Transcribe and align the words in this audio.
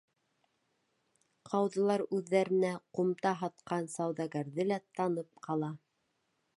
Ҡауҙылар 1.49 2.03
үҙҙәренә 2.19 2.73
ҡумта 2.99 3.35
һатҡан 3.43 3.93
сауҙагәрҙе 3.99 4.71
лә 4.73 4.83
танып 5.01 5.47
ҡала. 5.49 5.73